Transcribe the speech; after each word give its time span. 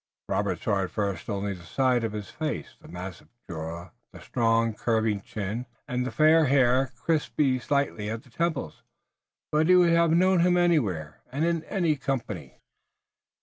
Robert 0.27 0.59
saw 0.59 0.81
at 0.81 0.89
first 0.89 1.29
only 1.29 1.53
the 1.53 1.61
side 1.63 2.03
of 2.03 2.11
his 2.13 2.31
face, 2.31 2.73
the 2.81 2.87
massive 2.87 3.27
jaw, 3.47 3.91
the 4.11 4.19
strong, 4.19 4.73
curving 4.73 5.21
chin, 5.21 5.67
and 5.87 6.07
the 6.07 6.11
fair 6.11 6.45
hair 6.45 6.91
crisping 6.97 7.59
slightly 7.59 8.09
at 8.09 8.23
the 8.23 8.31
temples, 8.31 8.81
but 9.51 9.67
he 9.67 9.75
would 9.75 9.91
have 9.93 10.09
known 10.09 10.39
him 10.39 10.57
anywhere 10.57 11.21
and 11.31 11.45
in 11.45 11.63
any 11.65 11.95
company. 11.95 12.57